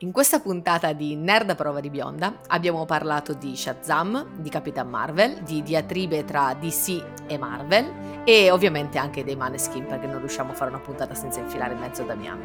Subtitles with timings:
[0.00, 4.88] In questa puntata di Nerd a prova di bionda abbiamo parlato di Shazam, di Capitan
[4.88, 10.52] Marvel, di diatribe tra DC e Marvel e ovviamente anche dei Maneskin perché non riusciamo
[10.52, 12.42] a fare una puntata senza infilare in mezzo Damiano.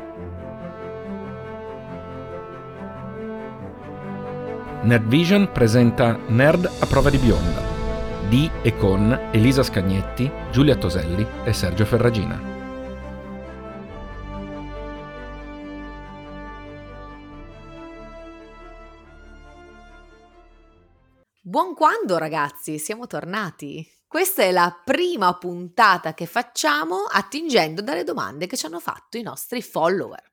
[4.81, 7.73] Nerd Vision presenta Nerd a prova di bionda
[8.27, 12.52] di e con Elisa Scagnetti, Giulia Toselli e Sergio Ferragina.
[21.53, 23.87] Buon quando ragazzi, siamo tornati.
[24.07, 29.21] Questa è la prima puntata che facciamo attingendo dalle domande che ci hanno fatto i
[29.21, 30.31] nostri follower.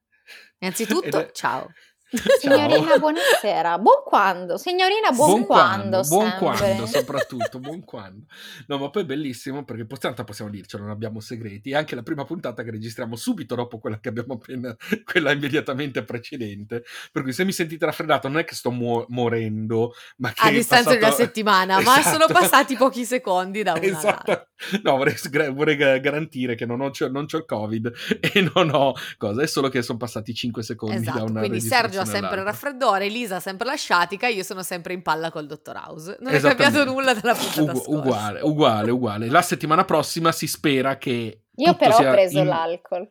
[0.61, 1.73] Innanzitutto, ciao.
[2.11, 3.79] Signorina, buonasera.
[3.79, 4.57] Buon quando?
[4.57, 6.01] Signorina, buon, buon quando.
[6.03, 8.25] Buon quando, soprattutto, buon quando.
[8.67, 11.71] No, ma poi è bellissimo perché tanto possiamo dircelo, non abbiamo segreti.
[11.71, 14.75] È anche la prima puntata che registriamo subito dopo quella che abbiamo appena,
[15.05, 16.83] quella immediatamente precedente.
[17.13, 20.49] Per cui se mi sentite raffreddato non è che sto mu- morendo, ma che...
[20.49, 20.99] A distanza passato...
[20.99, 22.01] di una settimana, esatto.
[22.01, 24.49] ma sono passati pochi secondi da una esatto.
[24.83, 25.15] No, vorrei,
[25.53, 29.69] vorrei, garantire che non ho, non ho il covid e non ho cosa, è solo
[29.69, 33.37] che sono passati 5 secondi esatto, da una quindi Sergio ha sempre il raffreddore, Elisa
[33.37, 36.17] ha sempre la sciatica, io sono sempre in palla col dottor House.
[36.21, 39.29] Non è cambiato nulla dalla puntata Ugu- Uguale, uguale, uguale.
[39.29, 41.45] La settimana prossima si spera che...
[41.57, 42.47] Io però ho preso in...
[42.47, 43.11] l'alcol.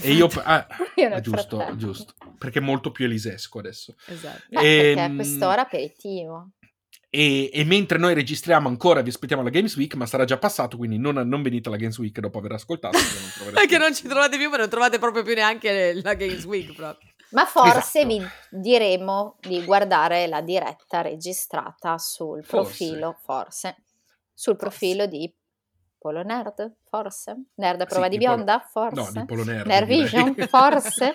[0.00, 3.94] E io, ah, io giusto, giusto, perché è molto più elisesco adesso.
[4.06, 4.42] Esatto.
[4.48, 6.50] Beh, e, perché a ehm, quest'ora aperitivo.
[7.14, 10.78] E, e, mentre noi registriamo ancora, vi aspettiamo la Games Week, ma sarà già passato,
[10.78, 12.96] quindi non, non venite alla Games Week dopo aver ascoltato.
[13.52, 17.10] Perché non ci trovate più, ma non trovate proprio più neanche la Games Week proprio.
[17.32, 18.06] Ma forse esatto.
[18.06, 23.76] vi diremo di guardare la diretta registrata sul profilo, forse, forse
[24.34, 25.16] sul profilo forse.
[25.18, 25.34] di
[26.02, 27.44] Polo Nerd, forse?
[27.54, 28.90] Nerd a prova sì, di bionda, polo...
[28.90, 29.12] forse?
[29.14, 29.66] No, di Polo Nerd.
[29.68, 31.14] Nerdvision, forse?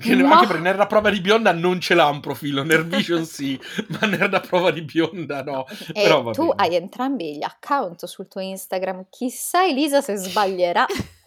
[0.00, 0.34] Che, Ma...
[0.34, 3.56] Anche per Nerd a prova di bionda non ce l'ha un profilo, Nerdvision sì,
[4.00, 5.64] ma Nerd a prova di bionda no.
[5.92, 6.54] E tu bene.
[6.56, 10.86] hai entrambi gli account sul tuo Instagram, chissà Elisa se sbaglierà.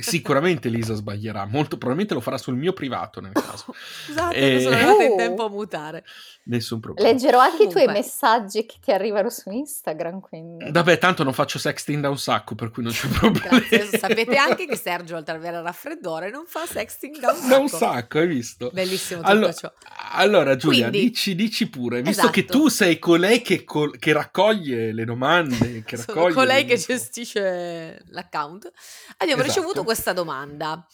[0.00, 3.74] Sicuramente Lisa sbaglierà, molto probabilmente lo farà sul mio privato nel caso.
[4.06, 4.60] Scusate, e...
[4.60, 6.04] sono arrivata in tempo a mutare.
[6.44, 7.10] Nessun problema.
[7.10, 7.80] Leggerò anche Comunque.
[7.80, 10.20] i tuoi messaggi che ti arrivano su Instagram.
[10.20, 10.70] Quindi.
[10.70, 13.60] Vabbè, tanto non faccio sexting da un sacco, per cui non c'è problema.
[13.98, 17.48] Sapete anche che Sergio, oltre ad avere il raffreddore, non fa sexting da un sacco.
[17.48, 18.70] Da un sacco, hai visto?
[18.72, 19.72] Bellissimo tutto allora, ciò.
[20.12, 22.30] Allora, Giulia, Quindi, dici, dici, pure, visto esatto.
[22.30, 26.68] che tu sei colei che, col- che raccoglie le domande, che raccoglie colei le...
[26.68, 28.70] che gestisce l'account,
[29.18, 29.55] abbiamo esatto.
[29.56, 30.86] Ricevuto questa domanda,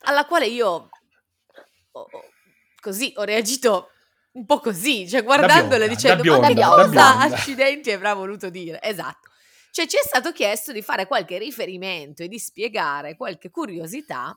[0.00, 0.88] alla quale io
[2.80, 3.90] così ho reagito
[4.32, 8.80] un po' così, cioè guardandola dicendo bionda, ma che cosa accidenti avrà voluto dire?
[8.82, 9.28] Esatto.
[9.70, 14.36] Cioè ci è stato chiesto di fare qualche riferimento e di spiegare qualche curiosità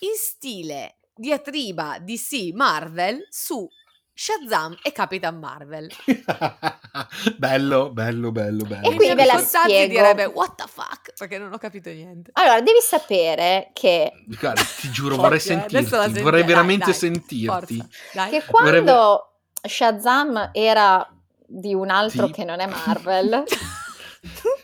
[0.00, 3.68] in stile diatriba DC Marvel su
[4.14, 5.88] Shazam e Capitan Marvel.
[7.38, 8.90] bello, bello, bello, bello.
[8.90, 9.92] E quindi ve la spiego.
[9.92, 12.30] direbbe what the fuck, perché non ho capito niente.
[12.34, 17.76] Allora, devi sapere che Guarda, ti giuro, vorrei sentirti, vorrei veramente dai, sentirti.
[17.76, 18.30] Forza, dai.
[18.30, 19.70] Che quando vorrei...
[19.70, 21.08] Shazam era
[21.46, 22.32] di un altro sì.
[22.32, 23.44] che non è Marvel.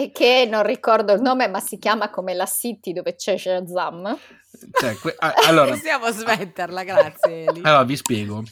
[0.00, 4.18] e che non ricordo il nome, ma si chiama come la City dove c'è Shazam.
[4.72, 7.44] Cioè, que- a- allora, Possiamo smetterla, grazie.
[7.44, 7.60] Eli.
[7.62, 8.42] Allora, vi spiego.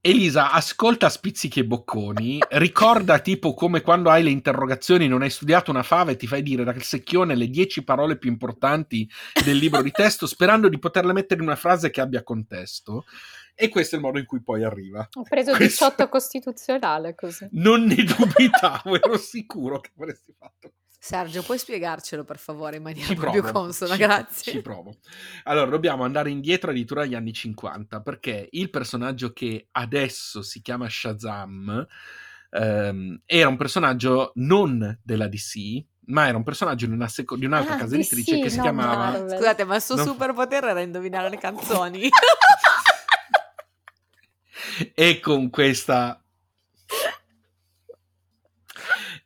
[0.00, 5.72] Elisa, ascolta spizzichi e bocconi, ricorda tipo come quando hai le interrogazioni non hai studiato
[5.72, 9.10] una fava e ti fai dire dal secchione le dieci parole più importanti
[9.44, 13.04] del libro di testo sperando di poterle mettere in una frase che abbia contesto.
[13.58, 15.08] E questo è il modo in cui poi arriva.
[15.14, 15.86] Ho preso questo...
[15.86, 17.48] 18 costituzionale così.
[17.56, 20.72] Non ne dubitavo, ero sicuro che avresti fatto
[21.06, 24.52] Sergio, puoi spiegarcelo per favore in maniera più consona, ci, grazie.
[24.52, 24.96] Ci provo.
[25.44, 30.88] Allora, dobbiamo andare indietro addirittura agli anni 50, perché il personaggio che adesso si chiama
[30.88, 31.86] Shazam
[32.50, 37.44] ehm, era un personaggio non della DC, ma era un personaggio di, una seco- di
[37.44, 38.96] un'altra ah, casa editrice che si chiamava...
[38.96, 39.30] Marvel.
[39.36, 40.06] Scusate, ma il suo non...
[40.06, 42.08] superpotere era indovinare le canzoni.
[44.94, 46.20] e con questa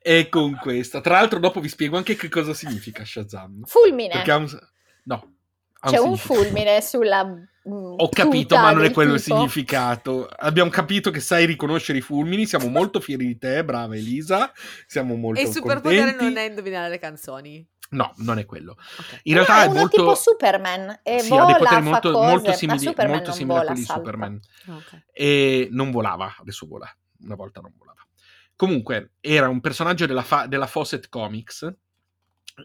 [0.03, 1.01] e con questa.
[1.01, 3.65] Tra l'altro, dopo vi spiego anche che cosa significa Shazam.
[3.65, 4.23] Fulmine.
[4.27, 4.59] Un...
[5.05, 5.35] No.
[5.79, 7.25] C'è un, un fulmine sulla.
[7.25, 9.35] Mm, Ho capito, ma non è quello tipo.
[9.35, 10.27] il significato.
[10.27, 12.47] Abbiamo capito che sai riconoscere i fulmini.
[12.47, 14.53] Siamo molto fieri di te, brava Elisa.
[14.87, 17.67] Siamo molto E il superpotere non è indovinare le canzoni.
[17.91, 18.73] No, non è quello.
[18.73, 19.21] Okay.
[19.25, 22.27] In realtà è, è molto tipo Superman e sì, vola, ha dei poteri molto, cose,
[22.27, 24.41] molto simili, molto simili vola, a quelli di Superman.
[24.67, 25.05] Okay.
[25.13, 26.89] E non volava, adesso vola.
[27.23, 28.07] Una volta non volava.
[28.55, 31.75] Comunque, era un personaggio della, fa- della Fawcett Comics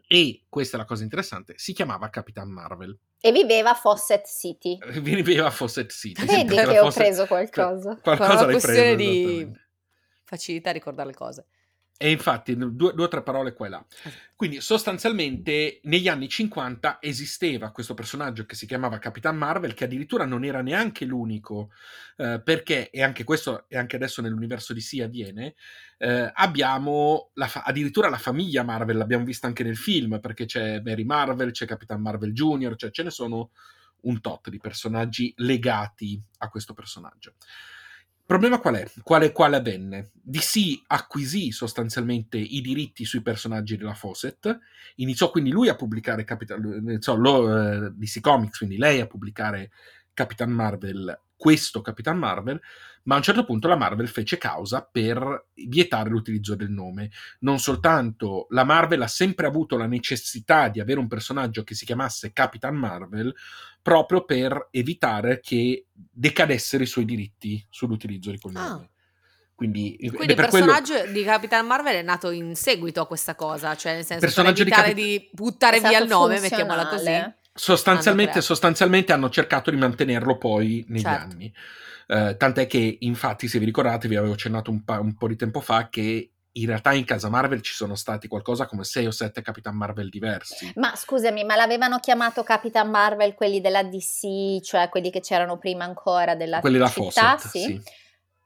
[0.08, 2.98] e questa è la cosa interessante, si chiamava Capitan Marvel.
[3.20, 4.78] E viveva a Fawcett City.
[5.02, 6.24] Viveva a Fawcett City.
[6.26, 7.04] Vedi che ho Fawcett...
[7.04, 7.98] preso qualcosa.
[8.02, 9.52] Qualcosa l'hai questione di
[10.24, 11.46] facilità a ricordare le cose.
[11.98, 13.86] E infatti, due, o tre parole qua e là.
[14.36, 20.26] Quindi, sostanzialmente, negli anni 50 esisteva questo personaggio che si chiamava Capitan Marvel, che addirittura
[20.26, 21.70] non era neanche l'unico,
[22.18, 25.56] eh, perché, e anche questo, e anche adesso nell'universo di sì avviene,
[25.98, 30.82] eh, abbiamo la fa- addirittura la famiglia Marvel, l'abbiamo vista anche nel film, perché c'è
[30.82, 33.52] Mary Marvel, c'è Capitan Marvel Jr., cioè ce ne sono
[34.02, 37.36] un tot di personaggi legati a questo personaggio.
[38.26, 38.88] Problema qual è?
[39.04, 40.10] Quale, quale avvenne?
[40.20, 44.58] DC acquisì sostanzialmente i diritti sui personaggi della Fawcett,
[44.96, 49.70] iniziò quindi lui a pubblicare Capitan, iniziò lo, eh, DC Comics, quindi lei a pubblicare
[50.16, 52.60] Capitan Marvel, questo Capitan Marvel,
[53.04, 57.12] ma a un certo punto la Marvel fece causa per vietare l'utilizzo del nome.
[57.40, 61.86] Non soltanto la Marvel ha sempre avuto la necessità di avere un personaggio che si
[61.86, 63.34] chiamasse Capitan Marvel,
[63.82, 68.68] proprio per evitare che decadessero i suoi diritti sull'utilizzo di quel ah.
[68.68, 68.84] nome.
[68.84, 68.90] Ah.
[69.56, 71.12] Quindi, Quindi il personaggio quello...
[71.14, 74.94] di Capitan Marvel è nato in seguito a questa cosa, cioè nel senso per evitare
[74.94, 75.02] di, capi...
[75.02, 77.34] di buttare via il nome, mettiamola così.
[77.58, 81.34] Sostanzialmente, sostanzialmente, hanno cercato di mantenerlo poi negli certo.
[81.34, 81.54] anni.
[82.08, 85.38] Uh, tant'è che, infatti, se vi ricordate, vi avevo accennato un, pa- un po' di
[85.38, 89.12] tempo fa che in realtà in casa Marvel ci sono stati qualcosa come 6 o
[89.12, 90.72] 7 Capitan Marvel diversi.
[90.76, 95.86] Ma scusami, ma l'avevano chiamato Capitan Marvel quelli della DC, cioè quelli che c'erano prima
[95.86, 97.60] ancora della quelli città, Fawcett, sì?
[97.60, 97.82] sì.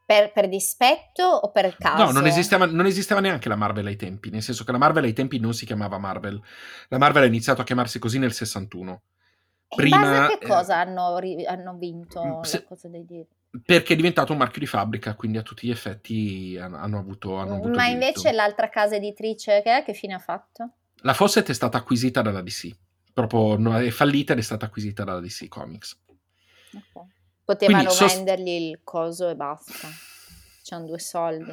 [0.09, 2.05] Per, per, dispetto o per caso?
[2.05, 5.03] No, non esisteva, non esisteva, neanche la Marvel ai tempi, nel senso che la Marvel
[5.03, 6.41] ai tempi non si chiamava Marvel.
[6.87, 9.01] La Marvel ha iniziato a chiamarsi così nel 61.
[9.67, 13.35] Prima, che cosa eh, hanno, hanno, vinto se, dei diritti?
[13.63, 17.35] Perché è diventato un marchio di fabbrica, quindi a tutti gli effetti hanno avuto.
[17.35, 18.07] Hanno avuto Ma diritto.
[18.07, 20.71] invece l'altra casa editrice che è, che fine ha fatto?
[21.01, 22.75] La Fawcett è stata acquisita dalla DC,
[23.13, 26.01] proprio no, è fallita ed è stata acquisita dalla DC Comics.
[26.73, 27.17] Okay.
[27.49, 29.87] Potevano quindi, vendergli il coso e basta.
[30.61, 31.51] C'hanno due soldi.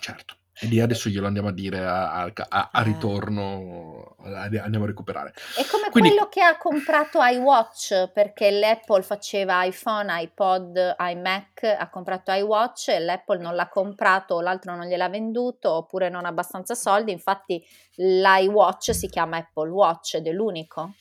[0.00, 0.34] Certo.
[0.58, 2.82] E lì adesso glielo andiamo a dire a, a, a, a eh.
[2.82, 5.34] ritorno, andiamo a recuperare.
[5.56, 11.88] È come Quindi, quello che ha comprato iWatch, perché l'Apple faceva iPhone, iPod, iMac, ha
[11.88, 16.28] comprato iWatch e l'Apple non l'ha comprato, o l'altro non gliel'ha venduto, oppure non ha
[16.28, 17.64] abbastanza soldi, infatti
[17.94, 20.94] l'iWatch si chiama Apple Watch ed è l'unico.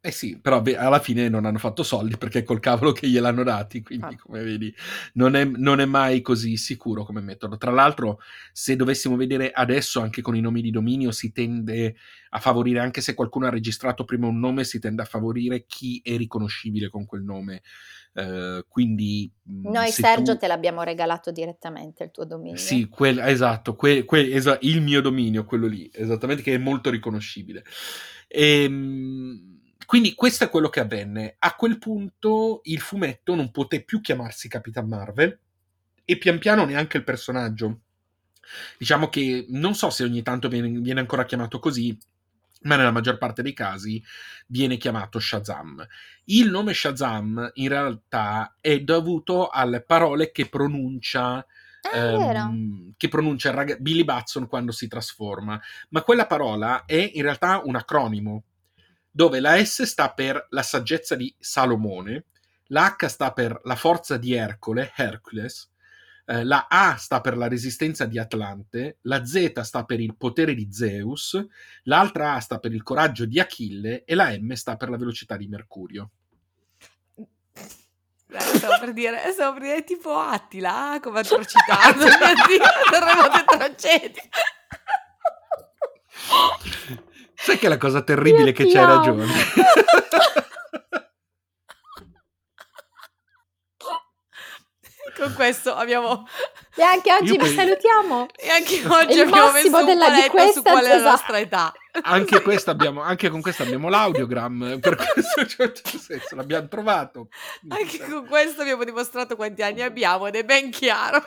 [0.00, 3.42] Eh sì, però beh, alla fine non hanno fatto soldi perché col cavolo che gliel'hanno
[3.42, 4.16] dati, quindi ah.
[4.16, 4.72] come vedi
[5.14, 7.56] non è, non è, mai così sicuro come metodo.
[7.56, 8.20] Tra l'altro,
[8.52, 11.96] se dovessimo vedere adesso anche con i nomi di dominio si tende
[12.30, 16.00] a favorire, anche se qualcuno ha registrato prima un nome, si tende a favorire chi
[16.04, 17.62] è riconoscibile con quel nome.
[18.14, 20.38] Uh, quindi mm, noi Sergio tu...
[20.38, 25.02] te l'abbiamo regalato direttamente il tuo dominio sì quel, esatto que, que, esa, il mio
[25.02, 27.62] dominio quello lì esattamente che è molto riconoscibile
[28.26, 29.47] ehm,
[29.88, 31.36] quindi questo è quello che avvenne.
[31.38, 35.38] A quel punto il fumetto non poté più chiamarsi Capitan Marvel
[36.04, 37.80] e pian piano neanche il personaggio.
[38.76, 41.98] Diciamo che non so se ogni tanto viene, viene ancora chiamato così,
[42.64, 44.04] ma nella maggior parte dei casi
[44.48, 45.82] viene chiamato Shazam.
[46.24, 51.46] Il nome Shazam in realtà è dovuto alle parole che pronuncia
[51.90, 55.58] Um, che pronuncia rag- Billy Batson quando si trasforma,
[55.90, 58.42] ma quella parola è in realtà un acronimo
[59.18, 62.26] dove la S sta per la saggezza di Salomone,
[62.66, 65.68] la H sta per la forza di Ercole, Hercules,
[66.24, 70.54] eh, la A sta per la resistenza di Atlante, la Z sta per il potere
[70.54, 71.44] di Zeus,
[71.82, 75.36] l'altra A sta per il coraggio di Achille e la M sta per la velocità
[75.36, 76.10] di Mercurio.
[77.16, 84.22] Eh, stavo per dire, stavo per dire tipo Attila, ah, come Dio, terremoto e tragedia.
[87.40, 89.26] Sai che è la cosa terribile che c'hai ragione.
[95.16, 96.26] Con questo abbiamo...
[96.74, 98.26] E anche oggi vi salutiamo.
[98.36, 103.02] E anche oggi abbiamo messo un paletto su qual è la nostra età anche, abbiamo,
[103.02, 107.28] anche, con questo abbiamo l'audiogram, per questo certo senso l'abbiamo trovato.
[107.68, 111.22] Anche con questo abbiamo dimostrato quanti anni abbiamo ed è ben chiaro.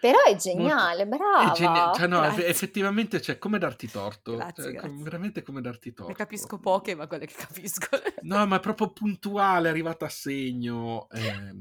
[0.00, 1.52] Però è geniale, bravo.
[1.52, 4.36] È geni- cioè, no, effettivamente, cioè, come darti torto.
[4.36, 5.02] Grazie, cioè, grazie.
[5.02, 6.10] veramente come darti torto.
[6.10, 7.88] Ne capisco poche, ma quelle che capisco.
[8.22, 11.08] no, ma è proprio puntuale, è arrivata a segno.
[11.10, 11.60] Ehm,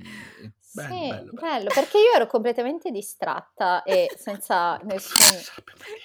[0.75, 1.69] Bello, sì, bello, bello.
[1.71, 5.37] perché io ero completamente distratta e senza nessun...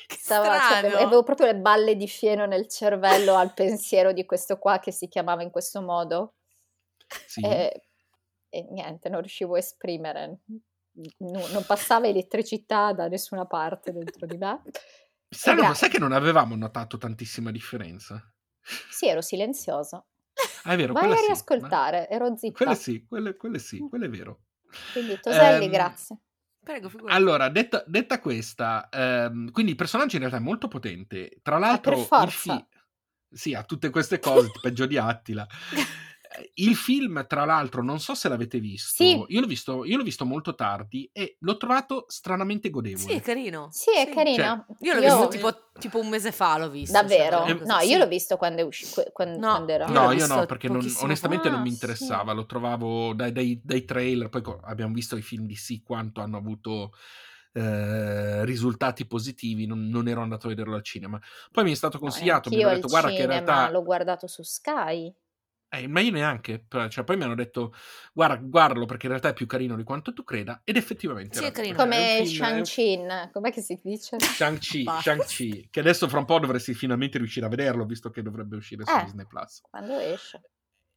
[0.08, 4.78] Stava, cioè, avevo proprio le balle di fieno nel cervello al pensiero di questo qua
[4.78, 6.36] che si chiamava in questo modo.
[7.26, 7.44] Sì.
[7.44, 7.82] E,
[8.48, 10.38] e niente, non riuscivo a esprimere,
[11.18, 14.62] no, non passava elettricità da nessuna parte dentro di me.
[15.30, 18.32] Sai, sai che non avevamo notato tantissima differenza?
[18.88, 20.06] Sì, ero silenzioso.
[20.62, 22.16] Ah, è vero, Vai a sì, riascoltare, ma...
[22.16, 22.56] ero zitta.
[22.56, 24.44] Quelle sì, quelle, quelle sì, quelle è vero.
[24.92, 26.16] Quindi Toselli, um, grazie.
[26.68, 31.38] Prego, allora, detta, detta questa, um, quindi il personaggio in realtà è molto potente.
[31.40, 32.56] Tra Ah, l'altro, per forza.
[32.56, 32.66] fi-
[33.30, 35.46] sì, ha tutte queste cose, peggio di Attila.
[36.54, 39.02] Il film, tra l'altro, non so se l'avete visto.
[39.02, 39.24] Sì.
[39.28, 43.02] Io l'ho visto, io l'ho visto molto tardi e l'ho trovato stranamente godevole.
[43.02, 43.68] Sì, è carino.
[43.70, 44.66] Sì, è carino.
[44.80, 46.92] Io l'ho visto tipo, tipo un mese fa, l'ho visto.
[46.92, 47.44] Davvero?
[47.46, 47.88] cioè, no, sì.
[47.90, 49.04] io l'ho visto quando è uscito.
[49.12, 49.86] Quando, No, quando era...
[49.86, 51.54] Io No, io no, perché non- onestamente fa.
[51.54, 52.32] non mi Ah, interessava.
[52.32, 54.28] Lo trovavo dai, dai- dai trailer.
[54.28, 56.92] Poi abbiamo visto i film di sì quanto hanno avuto
[57.52, 59.66] eh, risultati positivi.
[59.66, 61.20] Non, non ero andato a vederlo al cinema.
[61.50, 62.50] Poi mi è stato No, consigliato.
[62.50, 63.70] mi neanch'io hanno detto, guarda, che in realtà.
[63.70, 65.12] l'ho guardato su Sky.
[65.70, 66.64] Eh, ma io neanche.
[66.88, 67.74] Cioè, poi mi hanno detto,
[68.14, 70.62] guarda, guardalo perché in realtà è più carino di quanto tu creda.
[70.64, 71.76] Ed effettivamente Sì, è carino.
[71.76, 73.30] Come Shang-Chin.
[73.32, 74.16] Com'è che si dice?
[74.18, 74.84] Shang-Chi.
[75.02, 78.84] Shang-Chi, che adesso fra un po' dovresti finalmente riuscire a vederlo, visto che dovrebbe uscire
[78.84, 79.04] su Eh.
[79.04, 79.60] Disney Plus.
[79.68, 80.40] Quando esce.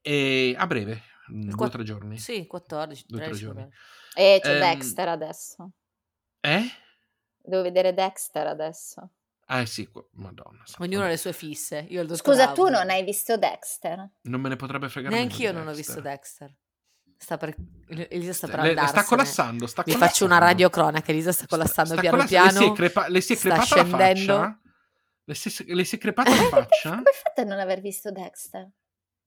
[0.02, 2.18] E a breve, Il due o quatt- tre giorni.
[2.18, 3.46] Sì, 14, Due o tre 13.
[3.46, 3.70] giorni.
[4.16, 5.72] E c'è Ehm, Dexter adesso.
[6.40, 6.64] Eh?
[7.44, 9.10] Devo vedere Dexter adesso.
[9.54, 10.64] Ah, sì, madonna.
[10.80, 11.86] Ognuno ha le sue fisse.
[11.90, 14.10] Io il dottor Scusa, tu non hai visto Dexter?
[14.22, 16.56] Non me ne potrebbe fregare Neanche io non ho visto Dexter.
[17.18, 17.54] Sta per...
[17.88, 20.46] Elisa sta per Le- sta collassando, sta Vi faccio una collassando.
[20.46, 21.12] radiocronaca.
[21.12, 22.46] Elisa sta Sta- collassando sta piano collassando.
[22.46, 22.74] Le si è, piano.
[22.74, 24.34] crepa- le si è sta crepata la scendendo.
[24.34, 24.60] faccia?
[25.26, 27.02] Le si, le si è crepata la Come faccia?
[27.24, 28.70] fate a non aver visto Dexter?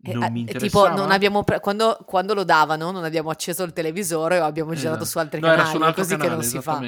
[0.06, 3.62] Eh, Non ah, mi tipo, non abbiamo pre- quando, quando lo davano, non abbiamo acceso
[3.62, 5.08] il televisore o abbiamo girato Esatto.
[5.10, 5.62] su altri No, canali.
[5.62, 6.78] era su un altro così canale, che non si fa.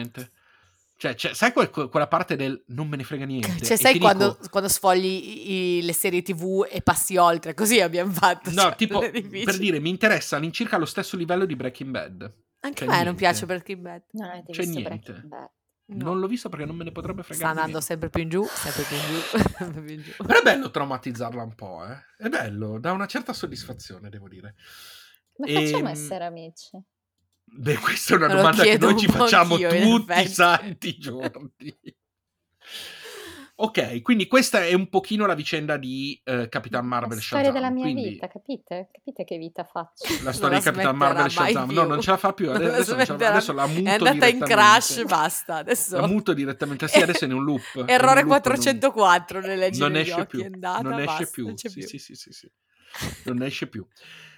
[0.99, 3.59] Cioè, cioè, sai quel- quella parte del non me ne frega niente?
[3.63, 7.53] Cioè, E sai quando, dico- quando sfogli i- le serie TV e passi oltre?
[7.53, 8.49] Così abbiamo fatto.
[8.51, 12.35] No, cioè, tipo, per dire, mi interessa all'incirca allo stesso livello di Breaking Bad.
[12.61, 13.21] Anche c'è a me non niente.
[13.21, 14.03] piace Breaking Bad.
[14.13, 15.23] Non avete C'è visto niente.
[15.29, 15.53] No.
[15.89, 17.53] Non l'ho visto perché non me ne potrebbe Sta fregare.
[17.53, 17.87] di andando meno.
[17.87, 20.13] sempre più in giù, sempre più in giù.
[20.25, 22.25] Però è bello traumatizzarla un po', eh.
[22.25, 24.55] È bello, dà una certa soddisfazione, devo dire.
[25.33, 26.71] Come facciamo a Ehm, essere amici?
[27.59, 31.77] Beh, questa è una lo domanda che noi ci facciamo tutti i santi giorni.
[33.59, 37.69] Ok, quindi questa è un pochino la vicenda di eh, Capitan Marvel La storia della
[37.69, 37.75] Shazam.
[37.75, 38.89] mia quindi vita, capite?
[38.93, 40.05] Capite che vita faccio?
[40.23, 41.67] la storia di la Capitan Marvel Shazam.
[41.67, 41.77] più.
[41.77, 42.49] No, non ce la fa più.
[42.49, 43.31] La Adesso, la smetterà.
[43.31, 45.55] adesso la muto È andata in crash, basta.
[45.57, 45.99] Adesso...
[45.99, 46.87] La muto direttamente.
[46.87, 47.63] Sì, adesso è in un loop.
[47.77, 51.27] In un Errore loop, non- 404 nelle leggi non esce più, andata, non esce basta,
[51.33, 51.47] più.
[51.47, 51.89] non c'è sì, più.
[51.89, 52.51] sì, sì, sì, sì.
[53.25, 53.87] Non esce più.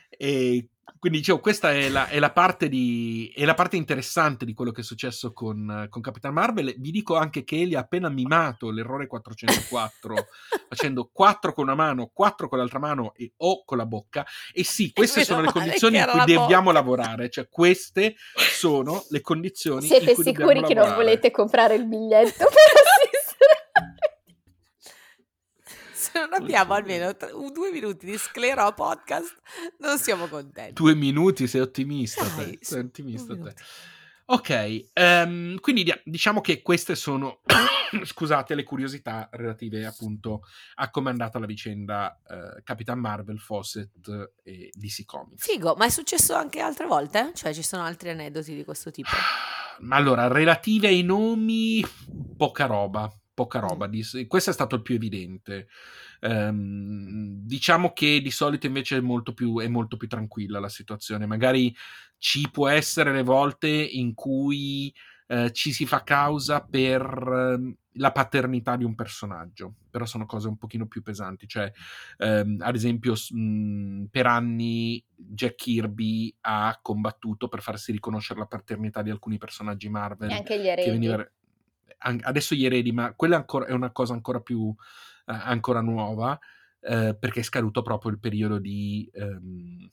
[0.08, 4.52] E quindi dicevo, questa è la, è la parte di, è la parte interessante di
[4.52, 6.74] quello che è successo con, con Capitan Marvel.
[6.76, 10.14] Vi dico anche che egli ha appena mimato l'errore 404,
[10.68, 14.26] facendo 4 con una mano, 4 con l'altra mano e o con la bocca.
[14.52, 16.78] E sì, queste sono le condizioni in cui la dobbiamo bocca.
[16.78, 17.30] lavorare.
[17.30, 21.04] Cioè, queste sono le condizioni in Siete cui sicuri dobbiamo che non lavorare.
[21.04, 22.48] volete comprare il biglietto per
[26.12, 29.34] Se non abbiamo almeno tre- due minuti di sclero podcast,
[29.78, 30.72] non siamo contenti.
[30.72, 32.24] Due minuti, sei ottimista.
[32.24, 32.64] Dai, te.
[32.64, 33.54] Sei ottimista te.
[34.30, 37.40] Ok, ehm, quindi diciamo che queste sono,
[38.04, 40.42] scusate, le curiosità relative appunto
[40.74, 44.06] a come è andata la vicenda eh, Capitan Marvel, Fawcett
[44.42, 45.46] e DC Comics.
[45.46, 47.32] Figo, ma è successo anche altre volte?
[47.34, 49.08] Cioè ci sono altri aneddoti di questo tipo?
[49.80, 51.82] Ma allora, relative ai nomi,
[52.36, 53.86] poca roba, poca roba.
[53.86, 53.90] Mm.
[53.90, 55.68] Di- questo è stato il più evidente.
[56.20, 61.24] Ehm, diciamo che di solito invece è molto, più, è molto più tranquilla la situazione.
[61.26, 61.72] Magari
[62.16, 64.92] ci può essere le volte in cui
[65.28, 70.48] eh, ci si fa causa per ehm, la paternità di un personaggio, però sono cose
[70.48, 71.46] un pochino più pesanti.
[71.46, 71.70] Cioè,
[72.16, 79.02] ehm, ad esempio, mh, per anni Jack Kirby ha combattuto per farsi riconoscere la paternità
[79.02, 80.90] di alcuni personaggi Marvel E anche gli eredi.
[80.90, 81.30] veniva
[81.98, 84.74] adesso gli eredi, ma quella ancora, è una cosa ancora più
[85.26, 86.38] eh, ancora nuova
[86.80, 89.90] eh, perché è scaduto proprio il periodo di ehm,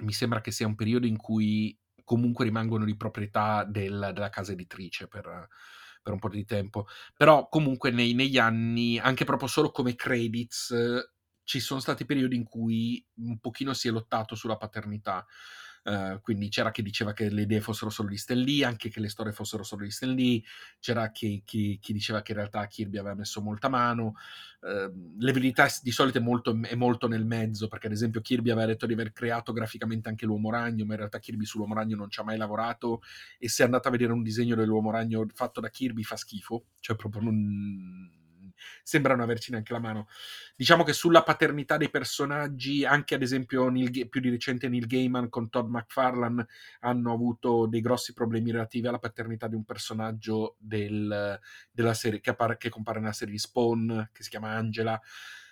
[0.00, 4.52] mi sembra che sia un periodo in cui comunque rimangono di proprietà del- della casa
[4.52, 5.48] editrice per,
[6.02, 6.86] per un po' di tempo.
[7.16, 10.74] Però comunque nei- negli anni anche proprio solo come credits
[11.44, 15.26] ci sono stati periodi in cui un pochino si è lottato sulla paternità
[15.84, 19.00] Uh, quindi c'era chi diceva che le idee fossero solo di Stan Lee, anche che
[19.00, 20.40] le storie fossero solo di Stan Lee,
[20.78, 24.14] c'era chi, chi- chi diceva che in realtà Kirby aveva messo molta mano.
[24.60, 28.50] Uh, le verità di solito è molto, è molto nel mezzo, perché ad esempio Kirby
[28.50, 31.96] aveva detto di aver creato graficamente anche l'uomo ragno, ma in realtà Kirby sull'uomo ragno
[31.96, 33.02] non ci ha mai lavorato
[33.38, 36.96] e se andate a vedere un disegno dell'uomo ragno fatto da Kirby fa schifo, cioè
[36.96, 38.21] proprio non,
[38.82, 40.08] sembrano averci neanche la mano.
[40.56, 45.28] Diciamo che sulla paternità dei personaggi, anche ad esempio Neil, più di recente Neil Gaiman
[45.28, 46.46] con Todd McFarlane
[46.80, 51.38] hanno avuto dei grossi problemi relativi alla paternità di un personaggio del,
[51.70, 55.00] della serie che, appare, che, compare nella serie di Spawn, che si chiama Angela.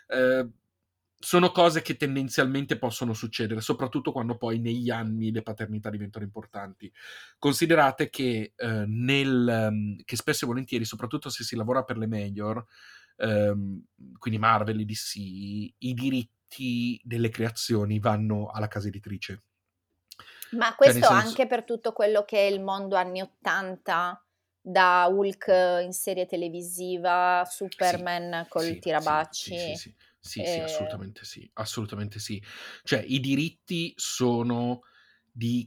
[0.07, 0.49] Eh,
[1.23, 6.91] sono cose che tendenzialmente possono succedere, soprattutto quando poi negli anni le paternità diventano importanti.
[7.39, 12.07] Considerate che, eh, nel, um, che spesso e volentieri, soprattutto se si lavora per le
[12.07, 12.65] major,
[13.21, 13.85] ehm,
[14.19, 19.43] quindi Marvel e DC, i diritti delle creazioni vanno alla casa editrice.
[20.50, 21.12] Ma cioè, questo senso...
[21.12, 24.25] anche per tutto quello che è il mondo anni 80
[24.61, 25.47] da Hulk
[25.85, 29.57] in serie televisiva, Superman sì, col sì, tirabacci.
[29.57, 32.43] Sì, sì, sì, sì, assolutamente sì, assolutamente sì.
[32.83, 34.81] Cioè, i diritti sono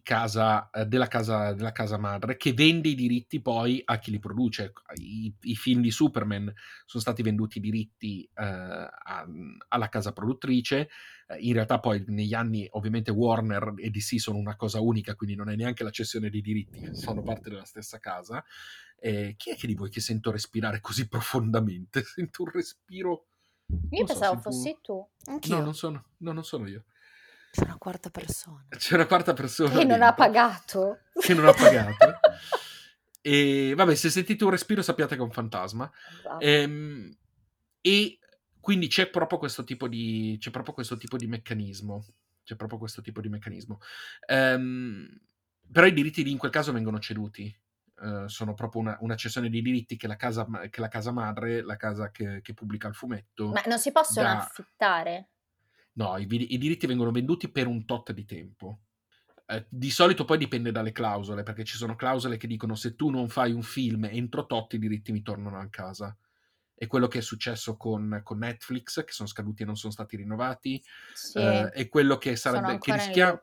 [0.03, 4.20] casa, eh, della, casa, della casa madre che vende i diritti poi a chi li
[4.20, 4.74] produce.
[4.96, 6.51] I, i film di Superman
[6.86, 9.25] sono stati venduti i diritti eh, a,
[9.70, 10.89] alla casa produttrice.
[11.27, 15.36] Eh, in realtà poi negli anni ovviamente Warner e DC sono una cosa unica, quindi
[15.36, 18.43] non è neanche la cessione dei diritti, sono parte della stessa casa.
[19.00, 22.03] chi è che di voi che sento respirare così profondamente?
[22.13, 23.27] Sento un respiro
[23.89, 25.08] io pensavo so, fossi tu.
[25.25, 25.58] Anch'io.
[25.58, 26.84] No, non sono, no, non sono io.
[27.53, 28.65] C'è una quarta persona.
[28.75, 29.77] C'è una quarta persona.
[29.77, 31.01] Che non ha pagato.
[31.13, 32.19] Che non ha pagato.
[33.22, 35.89] e vabbè, se sentite un respiro sappiate che è un fantasma.
[36.17, 36.39] Esatto.
[36.39, 37.15] Ehm,
[37.79, 38.17] e
[38.60, 42.03] quindi c'è proprio questo tipo di, c'è proprio questo tipo di meccanismo.
[42.43, 43.79] C'è proprio questo tipo di meccanismo.
[44.25, 45.07] Ehm,
[45.72, 47.55] però i diritti lì in quel caso vengono ceduti.
[47.95, 51.62] Uh, sono proprio una, una, cessione di diritti che la casa, che la casa madre,
[51.62, 53.51] la casa che, che, pubblica il fumetto.
[53.51, 54.39] Ma non si possono da...
[54.39, 55.32] affittare?
[55.93, 58.79] No, i, i, diritti vengono venduti per un tot di tempo.
[59.45, 63.09] Eh, di solito poi dipende dalle clausole, perché ci sono clausole che dicono se tu
[63.09, 66.15] non fai un film entro tot i diritti mi tornano a casa.
[66.75, 70.17] È quello che è successo con, con Netflix, che sono scaduti e non sono stati
[70.17, 70.83] rinnovati.
[71.13, 72.77] Sì, eh, è quello che sarebbe...
[72.79, 73.41] Che rischia,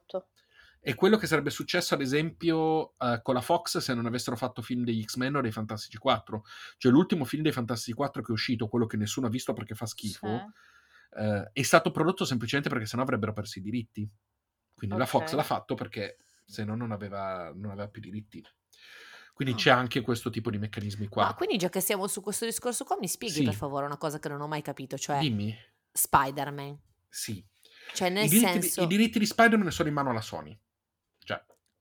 [0.82, 4.62] è quello che sarebbe successo, ad esempio, uh, con la Fox se non avessero fatto
[4.62, 6.42] film degli X-Men o dei Fantastici 4.
[6.78, 9.74] Cioè, l'ultimo film dei Fantastici 4 che è uscito, quello che nessuno ha visto perché
[9.74, 10.52] fa schifo, sì.
[11.10, 14.08] Uh, è stato prodotto semplicemente perché sennò avrebbero perso i diritti.
[14.74, 14.98] Quindi okay.
[14.98, 18.42] la Fox l'ha fatto perché se no non aveva, non aveva più diritti.
[19.32, 19.56] Quindi oh.
[19.56, 21.26] c'è anche questo tipo di meccanismi qua.
[21.26, 23.44] Ma quindi già che siamo su questo discorso qua, mi spieghi sì.
[23.44, 25.56] per favore una cosa che non ho mai capito, cioè Dimmi.
[25.92, 26.78] Spider-Man.
[27.08, 27.44] Sì.
[27.92, 28.82] Cioè nel I diritti, senso...
[28.82, 30.58] I diritti di Spider-Man sono in mano alla Sony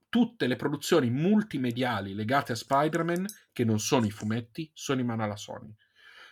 [0.09, 5.23] tutte le produzioni multimediali legate a Spider-Man, che non sono i fumetti, sono in mano
[5.23, 5.73] alla Sony.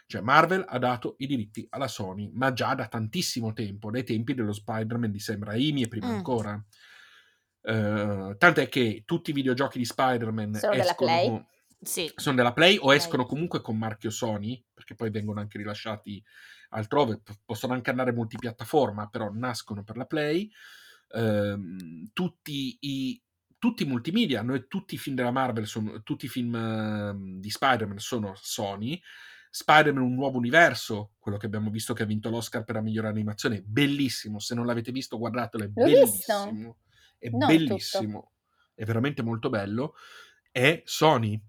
[0.07, 4.33] Cioè Marvel ha dato i diritti alla Sony, ma già da tantissimo tempo, dai tempi
[4.33, 6.15] dello Spider-Man di Sam Raimi e prima mm.
[6.15, 6.65] ancora.
[7.61, 11.45] Uh, tant'è che tutti i videogiochi di Spider-Man sono della Play.
[11.81, 12.09] Sì.
[12.15, 12.97] Sono della Play o Play.
[12.97, 16.23] escono comunque con marchio Sony, perché poi vengono anche rilasciati
[16.69, 20.49] altrove, P- possono anche andare multipiattaforma, però nascono per la Play.
[21.09, 23.21] Uh, tutti i
[23.59, 27.49] tutti i multimedia, noi, tutti i film della Marvel, sono, tutti i film uh, di
[27.49, 29.01] Spider-Man sono Sony.
[29.49, 33.07] Spider-Man Un nuovo universo, quello che abbiamo visto che ha vinto l'Oscar per la migliore
[33.07, 34.39] animazione, bellissimo.
[34.39, 36.51] Se non l'avete visto, guardatelo, è L'ho bellissimo.
[36.51, 36.77] Visto.
[37.19, 38.31] È non bellissimo, tutto.
[38.75, 39.95] è veramente molto bello.
[40.51, 41.41] È Sony.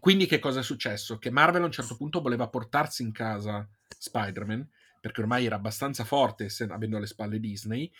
[0.00, 1.18] Quindi, che cosa è successo?
[1.18, 4.68] Che Marvel a un certo punto voleva portarsi in casa Spider-Man,
[5.00, 7.90] perché ormai era abbastanza forte, avendo alle spalle Disney,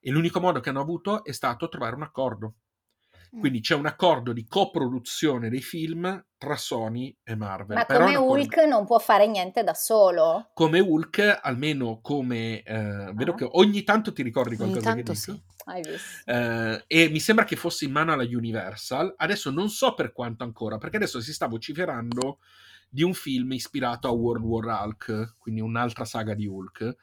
[0.00, 2.54] e l'unico modo che hanno avuto è stato trovare un accordo.
[3.34, 3.40] Mm.
[3.40, 7.76] Quindi c'è un accordo di coproduzione dei film tra Sony e Marvel.
[7.76, 8.68] Ma Però come Hulk con...
[8.68, 10.50] non può fare niente da solo.
[10.52, 12.62] Come Hulk, almeno come...
[12.62, 13.12] Eh, ah.
[13.12, 15.32] Vedo che ogni tanto ti ricordi qualcosa ogni tanto che dico.
[15.32, 15.48] sì.
[15.64, 16.30] Hai visto.
[16.30, 19.14] Eh, e mi sembra che fosse in mano alla Universal.
[19.16, 22.38] Adesso non so per quanto ancora, perché adesso si sta vociferando
[22.88, 26.96] di un film ispirato a World War Hulk, quindi un'altra saga di Hulk,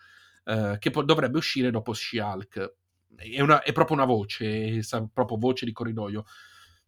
[0.44, 2.76] eh, che po- dovrebbe uscire dopo She-Hulk
[3.18, 6.26] è, una, è proprio una voce, è proprio voce di corridoio.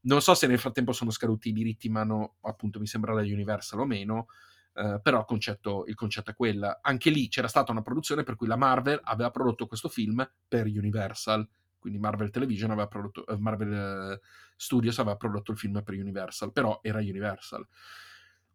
[0.02, 3.22] Non so se nel frattempo sono scaduti i diritti in mano, appunto, mi sembra da
[3.22, 4.28] Universal o meno,
[4.72, 6.78] Uh, però il concetto, il concetto, è quello.
[6.82, 10.68] Anche lì c'era stata una produzione per cui la Marvel aveva prodotto questo film per
[10.68, 11.46] Universal,
[11.80, 16.54] quindi Marvel Television aveva prodotto, uh, Marvel uh, Studios aveva prodotto il film per Universal,
[16.54, 17.68] però era Universal.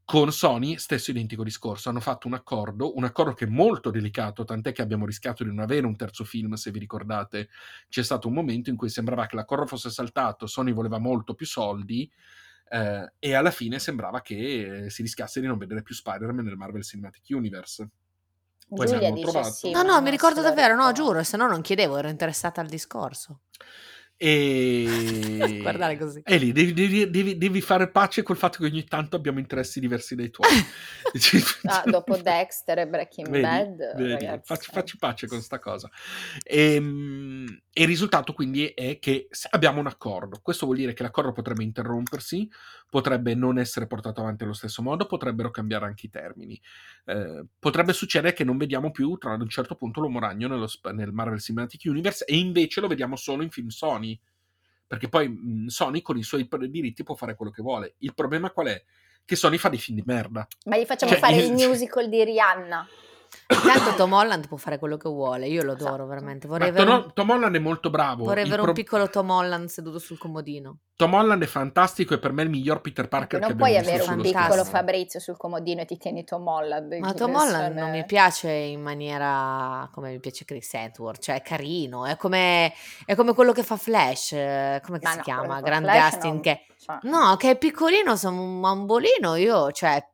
[0.06, 4.44] Con Sony, stesso identico discorso, hanno fatto un accordo, un accordo che è molto delicato,
[4.44, 7.48] tant'è che abbiamo rischiato di non avere un terzo film, se vi ricordate.
[7.88, 11.46] C'è stato un momento in cui sembrava che l'accordo fosse saltato, Sony voleva molto più
[11.46, 12.10] soldi,
[12.68, 16.56] eh, e alla fine sembrava che eh, si rischiasse di non vedere più Spider-Man nel
[16.56, 17.88] Marvel Cinematic Universe.
[18.68, 19.54] Poi Giulia dice trovato...
[19.54, 22.68] sì, No, no, mi ricordo davvero, no, giuro, se no non chiedevo, ero interessata al
[22.68, 23.40] discorso.
[24.16, 25.58] E...
[25.60, 26.20] Guardare così.
[26.24, 29.80] E lì devi, devi, devi, devi, fare pace col fatto che ogni tanto abbiamo interessi
[29.80, 30.48] diversi dai tuoi.
[31.64, 35.90] ah, dopo Dexter e Breaking vedi, Bad, vedi, facci, facci, pace con sta cosa.
[36.42, 40.38] E, ehm, e, il risultato quindi è che abbiamo un accordo.
[40.40, 42.48] Questo vuol dire che l'accordo potrebbe interrompersi,
[42.88, 46.60] potrebbe non essere portato avanti allo stesso modo, potrebbero cambiare anche i termini.
[47.06, 50.68] Eh, potrebbe succedere che non vediamo più tra ad un certo punto l'uomo ragno nello,
[50.92, 54.03] nel Marvel Cinematic Universe e invece lo vediamo solo in film Sony
[54.86, 57.94] perché poi mh, Sony con i suoi diritti può fare quello che vuole.
[57.98, 58.82] Il problema qual è?
[59.24, 60.46] Che Sony fa dei film di merda.
[60.66, 62.88] Ma gli facciamo cioè, fare il musical di Rihanna.
[63.48, 66.06] Intanto Tom Holland può fare quello che vuole, io lo adoro esatto.
[66.06, 66.48] veramente.
[66.48, 67.10] Vorrei Tom, un...
[67.12, 68.24] Tom, Holland è molto bravo.
[68.24, 68.70] Vorrei avere pro...
[68.70, 70.78] un piccolo Tom Holland seduto sul comodino.
[70.96, 73.76] Tom Holland è fantastico e per me è il miglior Peter Parker non che puoi
[73.76, 74.64] avere un piccolo.
[74.64, 76.92] Fabrizio sul comodino e ti tieni Tom Holland.
[76.94, 81.42] Ma Tom Holland non mi piace in maniera come mi piace Chris Edward, cioè è
[81.42, 82.72] carino, è come,
[83.04, 85.60] è come quello che fa Flash, eh, come si no, chiama?
[85.60, 86.40] Grant Gustin non...
[86.40, 86.66] che...
[86.78, 86.98] Cioè.
[87.02, 90.06] No, che è piccolino, sono un bambolino, io, cioè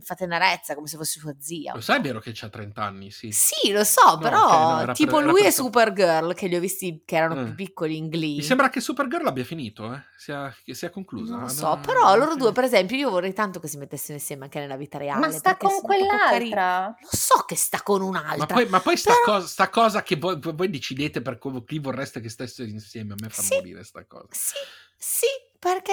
[0.00, 1.74] fa tenerezza come se fosse sua zia.
[1.74, 3.30] Lo sai, è vero che c'ha 30 anni, sì.
[3.32, 5.46] Sì, lo so, no, però okay, no, tipo per, lui per...
[5.46, 7.44] e Supergirl, che li ho visti che erano eh.
[7.44, 8.36] più piccoli in Glee.
[8.36, 10.02] Mi sembra che Supergirl abbia finito, eh?
[10.24, 11.34] sia, che sia conclusa.
[11.34, 14.14] Non lo so, no, però loro due, per esempio, io vorrei tanto che si mettessero
[14.14, 15.26] insieme anche nella vita reale.
[15.26, 16.96] Ma sta con quell'altra?
[16.98, 18.36] Lo so che sta con un'altra.
[18.38, 19.36] Ma poi, ma poi sta, però...
[19.36, 23.28] cosa, sta, cosa, che voi, voi decidete per chi vorreste che stessero insieme, a me
[23.28, 24.28] fa sì, morire sta cosa.
[24.30, 24.56] Sì,
[24.96, 25.26] sì,
[25.58, 25.92] perché...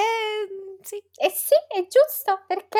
[0.81, 0.95] Sì.
[0.95, 2.79] Eh sì, è giusto, perché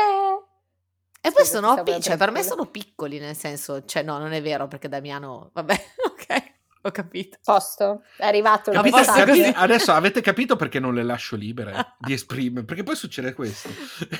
[1.23, 4.67] e poi sono, cioè, per me sono piccoli, nel senso, cioè no, non è vero
[4.67, 6.43] perché Damiano, vabbè, ok,
[6.81, 7.37] ho capito.
[7.43, 12.13] Posto, è arrivato il capite, capite, Adesso avete capito perché non le lascio libere di
[12.13, 13.69] esprimere, perché poi succede questo.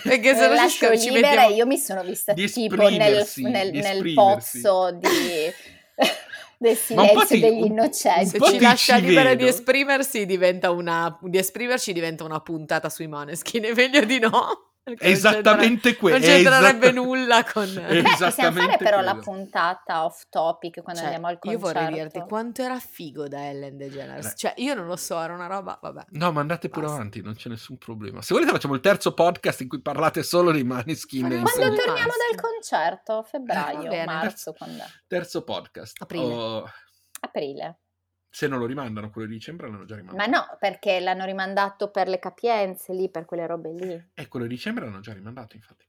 [0.03, 1.55] Perché se le lascio libere mettiamo...
[1.55, 5.07] io mi sono vista tipo nel, nel, nel pozzo di...
[6.59, 8.29] del silenzio ti, degli innocenti.
[8.29, 13.07] Se ci lascia ci libera di esprimersi, diventa una, di esprimerci diventa una puntata sui
[13.07, 14.70] maneskin, è meglio di no.
[14.83, 16.17] Esattamente quello.
[16.17, 17.73] Non c'entrerebbe esatt- nulla con...
[17.73, 19.13] Beh, possiamo fare però quello.
[19.13, 21.67] la puntata off topic quando cioè, andiamo al concerto.
[21.67, 24.33] Io vorrei dirti quanto era figo da Ellen DeGeneres.
[24.35, 26.05] Cioè, io non lo so, era una roba, vabbè.
[26.09, 26.99] No, ma andate pure Basta.
[26.99, 28.21] avanti, non c'è nessun problema.
[28.21, 31.27] Se volete facciamo il terzo podcast in cui parlate solo dei Maneskin.
[31.27, 33.23] Quando torniamo dal concerto?
[33.23, 34.87] Febbraio, eh, marzo, quando è?
[35.07, 36.01] Terzo podcast.
[36.01, 36.33] Aprile.
[36.33, 36.69] Oh...
[37.19, 37.79] Aprile.
[38.33, 40.29] Se non lo rimandano quello di dicembre l'hanno già rimandato.
[40.29, 43.91] Ma no, perché l'hanno rimandato per le capienze lì, per quelle robe lì.
[43.91, 45.85] E eh, quello di dicembre l'hanno già rimandato, infatti.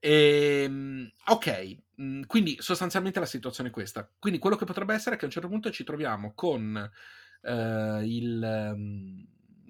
[0.00, 4.10] E, ehm, ok, mm, quindi sostanzialmente la situazione è questa.
[4.18, 6.90] Quindi quello che potrebbe essere è che a un certo punto ci troviamo con
[7.42, 8.72] uh, il...
[8.74, 9.26] Um,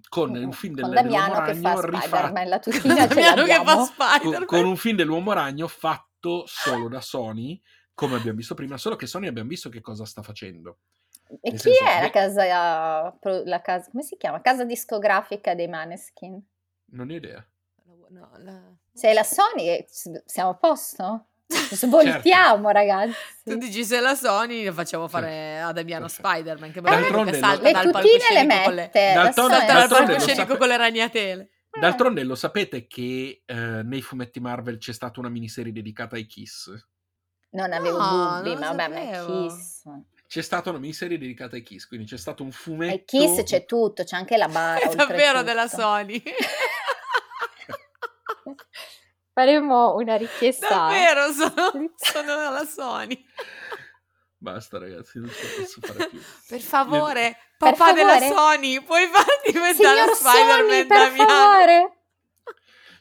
[0.08, 2.32] con un film con del, Damiano dell'uomo ragno rifatto.
[4.30, 7.60] Con, con un film dell'uomo ragno fatto solo da Sony
[7.92, 10.78] come abbiamo visto prima solo che Sony abbiamo visto che cosa sta facendo
[11.40, 12.44] e chi è la casa,
[13.44, 14.40] la casa, come si chiama?
[14.40, 16.40] Casa discografica dei Maneskin?
[16.92, 17.44] Non ho idea.
[18.10, 18.62] No, la...
[18.92, 19.84] Se è la Sony,
[20.24, 21.26] siamo a posto?
[21.48, 22.70] Svoltiamo, certo.
[22.70, 23.14] ragazzi.
[23.44, 25.68] Tu dici se la Sony lo facciamo fare certo.
[25.68, 26.28] ad Damiano Perfetto.
[26.28, 30.56] Spider-Man che eh, salta le dal palcoscenico le mette, con le, d'altronde, dal palcoscenico sape...
[30.56, 31.50] con le ragnatele.
[31.78, 36.72] D'altronde lo sapete che eh, nei fumetti Marvel c'è stata una miniserie dedicata ai Kiss?
[37.50, 39.82] Non avevo no, dubbi, ma vabbè, ma Kiss
[40.28, 42.92] c'è stata una miniserie dedicata ai Kiss, quindi c'è stato un fumetto.
[42.92, 44.78] Ai Kiss c'è tutto, c'è anche la bara.
[44.78, 46.22] È davvero della Sony.
[49.32, 50.68] Faremo una richiesta.
[50.68, 53.24] Davvero, sono, sono della Sony.
[54.36, 56.20] Basta ragazzi, non ce la posso fare più.
[56.48, 57.36] Per favore, Le...
[57.56, 61.97] papà per della Sony, puoi farti diventare Spider-Man Sony, per favore.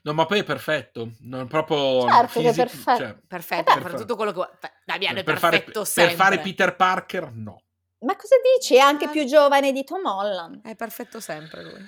[0.07, 1.11] No, ma poi è perfetto.
[1.19, 3.03] Non proprio certo fisico, che è perfetto.
[3.03, 4.47] Cioè, perfetto, per, per tutto quello che.
[4.85, 7.61] Damiano è per perfetto fare, Per fare Peter Parker, no.
[7.99, 8.75] Ma cosa dici?
[8.75, 10.61] È anche più giovane di Tom Holland.
[10.63, 11.81] È perfetto sempre lui.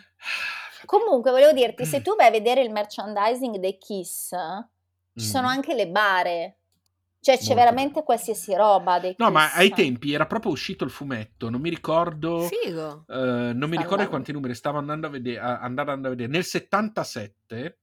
[0.83, 4.35] Comunque, volevo dirti, se tu vai a vedere il merchandising dei Kiss,
[5.15, 5.51] ci sono mm.
[5.51, 6.57] anche le bare.
[7.21, 9.33] Cioè, c'è Molto veramente qualsiasi roba dei No, Kiss.
[9.33, 12.41] ma ai tempi era proprio uscito il fumetto, non mi ricordo...
[12.41, 13.05] Figo!
[13.07, 16.27] Uh, non mi ricordo quanti numeri stavo andando a vedere, andando a vedere.
[16.29, 17.77] Nel 77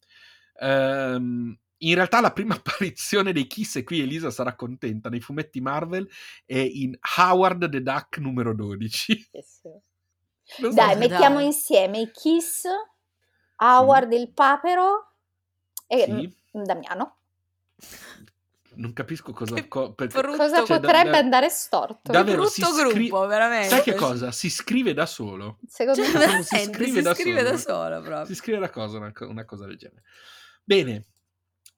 [0.61, 5.61] Um, in realtà la prima apparizione dei Kiss, e qui Elisa sarà contenta, nei fumetti
[5.61, 6.09] Marvel
[6.45, 9.31] è in Howard the Duck numero 12.
[10.49, 11.47] So dai, mettiamo dai.
[11.47, 12.67] insieme i Kiss,
[13.57, 14.21] Howard sì.
[14.21, 15.15] il papero
[15.89, 16.63] e sì.
[16.63, 17.17] Damiano.
[18.75, 22.13] Non capisco cosa, co- perché, cosa cioè, potrebbe da, andare storto.
[22.13, 23.71] Davvero, brutto scri- gruppo, veramente.
[23.71, 24.31] Sai che cosa?
[24.31, 25.59] Si scrive da solo.
[25.67, 27.51] Secondo cioè, me si scrive, si da, scrive solo.
[27.51, 28.01] da solo.
[28.03, 28.25] Proprio.
[28.27, 30.03] Si scrive da cosa, una, una cosa del genere.
[30.67, 31.05] Bene.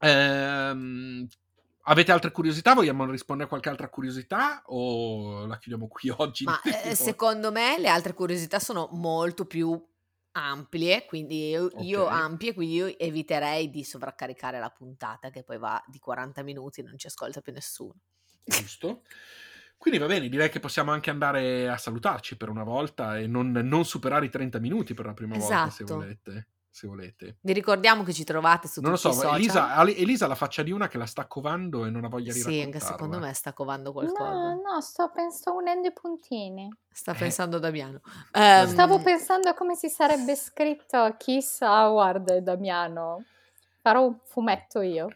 [0.01, 1.29] Ehm,
[1.91, 2.75] Avete altre curiosità?
[2.75, 6.45] Vogliamo rispondere a qualche altra curiosità o la chiudiamo qui oggi?
[6.45, 9.83] Ma eh, secondo me le altre curiosità sono molto più
[10.33, 11.87] ampie, quindi io, okay.
[11.87, 16.81] io, ampie, quindi io eviterei di sovraccaricare la puntata che poi va di 40 minuti
[16.81, 17.95] e non ci ascolta più nessuno.
[18.45, 19.03] Giusto.
[19.79, 23.51] Quindi va bene, direi che possiamo anche andare a salutarci per una volta e non,
[23.51, 25.55] non superare i 30 minuti per la prima esatto.
[25.55, 25.99] volta se esatto.
[26.01, 26.49] volete
[26.79, 27.39] se volete.
[27.41, 30.63] Vi ricordiamo che ci trovate su non tutti lo so, Elisa, Elisa ha la faccia
[30.63, 33.33] di una che la sta covando e non ha voglia di Sì, anche secondo me
[33.33, 34.31] sta covando qualcosa.
[34.31, 36.73] No, no, sto, sto unendo i puntini.
[36.89, 37.17] Sta eh.
[37.17, 38.01] pensando a Damiano.
[38.33, 43.25] Um, Stavo pensando a come si sarebbe scritto Kiss Howard Damiano.
[43.81, 45.09] Farò un fumetto io.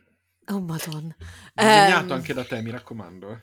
[0.48, 1.14] Oh madonna.
[1.54, 3.30] Disegnato um, anche da te, mi raccomando.
[3.30, 3.42] Eh.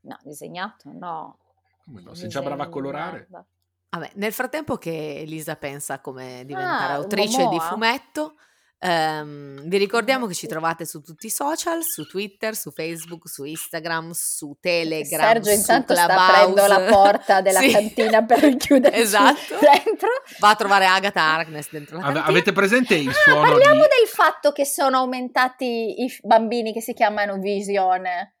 [0.00, 1.38] No, disegnato no.
[1.84, 2.14] Come no?
[2.14, 3.26] Sei già brava a colorare?
[3.28, 3.46] Guarda.
[3.94, 8.36] Vabbè, nel frattempo che Elisa pensa come diventare ah, autrice di fumetto,
[8.78, 13.44] ehm, vi ricordiamo che ci trovate su tutti i social, su Twitter, su Facebook, su
[13.44, 15.20] Instagram, su Telegram.
[15.20, 17.70] Sergio intanto sta aprendo la porta della sì.
[17.70, 19.58] cantina per richiudere esatto.
[19.60, 20.08] dentro.
[20.38, 22.24] Va a trovare Agatha Harkness dentro la cantina.
[22.24, 23.88] Avete presente il suono ah, Parliamo di...
[23.98, 28.36] del fatto che sono aumentati i bambini che si chiamano Visione.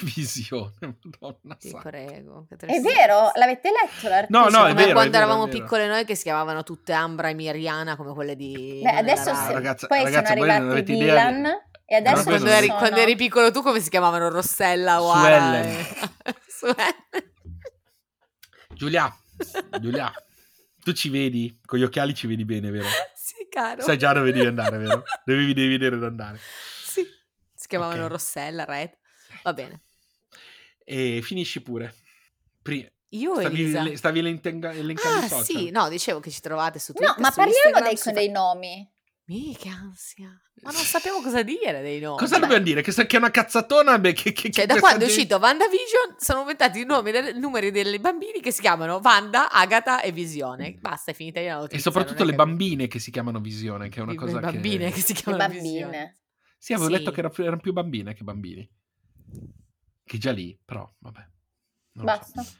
[0.00, 0.72] Visione,
[1.20, 1.88] madonna Ti santa.
[1.88, 2.46] prego.
[2.48, 3.30] È vero?
[3.34, 4.48] L'avete letto l'articolo?
[4.48, 4.92] No, no, è vero.
[4.92, 5.58] quando è eravamo vero.
[5.58, 8.80] piccole noi che si chiamavano tutte Ambra e Miriana come quelle di...
[8.82, 9.52] Beh, adesso se...
[9.52, 11.48] ragazza, poi ragazza, sono arrivati Dylan di...
[11.86, 12.78] e adesso quando eri, sono...
[12.78, 14.28] quando, eri, piccolo tu come si chiamavano?
[14.28, 15.12] Rossella o
[18.74, 19.14] Giulia,
[19.80, 20.12] Giulia,
[20.82, 21.60] tu ci vedi?
[21.64, 22.88] Con gli occhiali ci vedi bene, vero?
[23.14, 23.82] Sì, caro.
[23.82, 25.04] Sai già dove devi andare, vero?
[25.24, 26.38] Devi, devi vedere dove andare.
[26.38, 27.06] Sì,
[27.54, 28.10] si chiamavano okay.
[28.10, 29.02] Rossella, Red.
[29.44, 29.80] Va bene.
[30.84, 31.94] E finisci pure.
[32.62, 33.96] Pri- io stavi, Elisa.
[33.96, 35.44] stavi elencando ah, social?
[35.44, 38.10] sì, no, dicevo che ci trovate su Twitter, No, ma parliamo dei, su...
[38.10, 38.90] dei nomi.
[39.26, 40.28] Mica ansia.
[40.62, 42.16] Ma non sappiamo cosa dire dei nomi.
[42.16, 42.80] Cosa dobbiamo dire?
[42.80, 43.98] Che, che è una cazzatona?
[43.98, 47.70] Beh, che, che, cioè, da quando è uscito WandaVision sono aumentati i nomi del, numeri
[47.70, 50.78] dei bambini che si chiamano Wanda, Agatha e Visione.
[50.80, 51.78] Basta, è finita la notizia.
[51.78, 54.86] E soprattutto le bambine che si chiamano Visione, che è una le cosa le bambine
[54.86, 54.92] che...
[54.92, 55.74] che si chiamano le bambine.
[55.74, 56.18] Visione.
[56.58, 56.96] Sì, avevo sì.
[56.96, 58.68] letto che erano più bambine che bambini.
[60.04, 61.26] Che già lì, però, vabbè.
[61.92, 62.42] Basta.
[62.42, 62.52] So.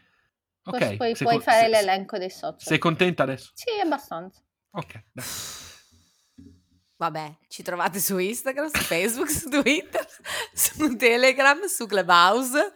[0.64, 0.96] Ok.
[0.96, 1.42] Poi puoi con...
[1.42, 2.60] fare se, l'elenco dei social.
[2.60, 3.50] Sei contenta adesso?
[3.54, 4.40] Sì, abbastanza.
[4.70, 5.24] Ok, dai.
[6.96, 10.06] Vabbè, ci trovate su Instagram, su Facebook, su Twitter,
[10.54, 12.72] su Telegram, su Clubhouse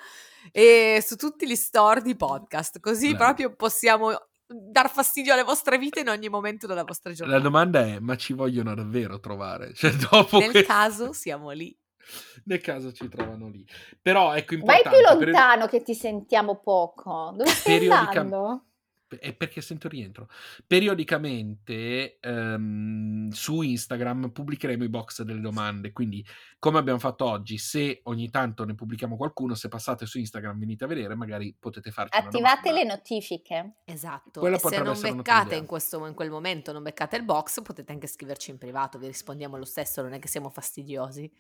[0.51, 2.81] e su tutti gli store di podcast.
[2.81, 3.17] Così Beh.
[3.17, 4.11] proprio possiamo
[4.47, 7.39] dar fastidio alle vostre vite in ogni momento della vostra giornata.
[7.39, 9.73] La domanda è: ma ci vogliono davvero trovare?
[9.73, 10.65] Cioè, dopo Nel che...
[10.65, 11.77] caso siamo lì.
[12.45, 13.67] Nel caso ci trovano lì.
[14.01, 14.89] Però ecco importante.
[14.89, 15.71] Vai più lontano per...
[15.71, 17.33] che ti sentiamo poco.
[17.37, 18.21] Dove stai Periodica...
[18.21, 18.63] andando?
[19.09, 20.29] È perché sento rientro.
[20.67, 25.93] Periodicamente um, su Instagram pubblicheremo i box delle domande.
[25.93, 26.23] Quindi,
[26.59, 30.85] come abbiamo fatto oggi, se ogni tanto ne pubblichiamo qualcuno, se passate su Instagram venite
[30.85, 33.77] a vedere, magari potete farci Attivate le notifiche.
[33.87, 34.41] Esatto.
[34.41, 37.93] Quella e se non beccate in, questo, in quel momento, non beccate il box, potete
[37.93, 38.99] anche scriverci in privato.
[38.99, 41.33] Vi rispondiamo lo stesso, non è che siamo fastidiosi.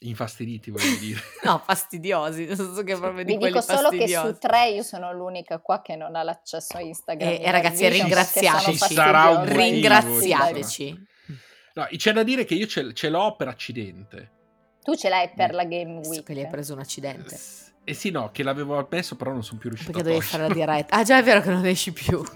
[0.00, 1.20] Infastiditi, voglio dire.
[1.42, 5.12] no, fastidiosi, nel senso che proprio di Vi dico solo che su tre io sono
[5.12, 7.28] l'unica qua che non ha l'accesso a Instagram.
[7.28, 8.76] E, e ragazzi, ringraziateci.
[8.76, 11.06] Sarà un motivo, ringraziateci.
[11.74, 14.32] No, c'è da dire che io ce, ce, l'ho per accidente.
[14.82, 16.22] Tu ce l'hai per la Game Week.
[16.22, 17.36] Che gli hai preso un accidente.
[17.82, 20.54] Eh sì, no, che l'avevo messo, però non sono più riuscito Perché dovevi fare la
[20.54, 20.94] diretta.
[20.94, 22.22] Ah, già è vero che non esci più.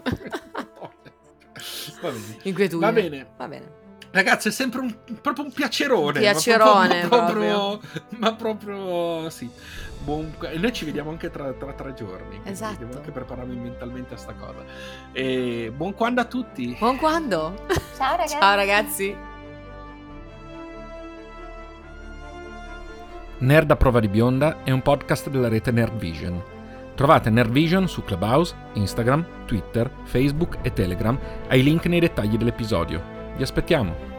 [2.01, 2.39] Va bene.
[2.43, 2.91] Inquietudine.
[2.91, 3.27] Va bene.
[3.37, 3.82] Va bene.
[4.13, 6.21] Ragazzi, è sempre un, proprio un piacerone.
[6.21, 7.81] Piacerone, ma proprio, ma proprio,
[8.19, 9.51] ma proprio sì.
[10.05, 12.39] Buon, e noi ci vediamo anche tra, tra tre giorni.
[12.45, 12.77] Esatto.
[12.79, 14.65] Devo anche prepararmi mentalmente a sta cosa.
[15.13, 16.77] E buon quando a tutti.
[16.79, 17.65] Buon quando.
[17.97, 18.37] Ciao ragazzi.
[18.39, 19.17] Ciao ragazzi.
[23.39, 26.43] Nerd a prova di bionda è un podcast della rete Nerd Vision.
[26.95, 33.12] Trovate Nerd Vision su Clubhouse, Instagram, Twitter, Facebook e Telegram ai link nei dettagli dell'episodio.
[33.37, 34.12] Vi aspettiamo!